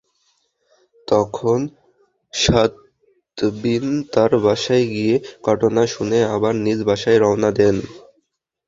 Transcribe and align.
তখন 1.07 1.59
সাদবীন 2.33 3.85
তাঁর 4.13 4.31
বাসায় 4.45 4.85
গিয়ে 4.93 5.15
ঘটনা 5.43 5.81
শুনে 5.87 6.19
আবার 6.35 6.53
নিজ 6.65 6.79
বাসায় 6.89 7.19
রওনা 7.19 7.49
দেন। 7.51 7.75